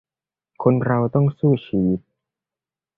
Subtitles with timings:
[0.63, 1.99] คนเราต้องสู้ชีวิต